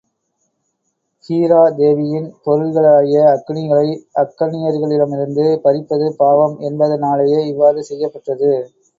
ஹீரா 1.25 1.59
தேவியின் 1.73 2.29
பொருள்களாகிய 2.43 3.19
அக்கனிகளை 3.33 3.89
அக்கன்னியர்களிடமிருந்து 4.21 5.45
பறிப்பது 5.63 6.07
பாவம் 6.17 6.55
என்பதனாலேயே 6.61 7.41
இவ்வாறு 7.47 7.83
செய்யப் 7.83 8.13
பெற்றது. 8.13 8.51